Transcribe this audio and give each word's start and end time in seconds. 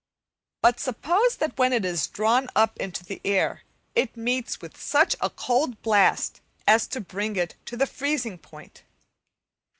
But 0.63 0.79
suppose 0.79 1.35
that 1.35 1.59
when 1.59 1.71
it 1.73 1.85
is 1.85 2.07
drawn 2.07 2.49
up 2.55 2.75
into 2.77 3.05
the 3.05 3.21
air 3.23 3.61
it 3.93 4.17
meets 4.17 4.59
with 4.59 4.75
such 4.75 5.15
a 5.21 5.29
cold 5.29 5.79
blast 5.83 6.41
as 6.65 6.87
to 6.87 7.01
bring 7.01 7.35
it 7.35 7.53
to 7.65 7.77
the 7.77 7.85
freezing 7.85 8.39
point. 8.39 8.81